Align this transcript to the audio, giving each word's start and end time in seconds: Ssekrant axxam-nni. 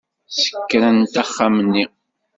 Ssekrant 0.35 1.19
axxam-nni. 1.21 1.83